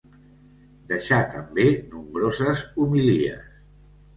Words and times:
Deixà 0.91 1.19
també 1.35 1.67
nombroses 1.91 2.65
homilies. 2.87 3.47